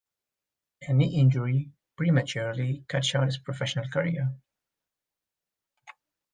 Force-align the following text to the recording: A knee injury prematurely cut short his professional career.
A 0.81 0.93
knee 0.93 1.13
injury 1.19 1.69
prematurely 1.95 2.83
cut 2.87 3.05
short 3.05 3.27
his 3.27 3.37
professional 3.37 3.87
career. 3.87 4.33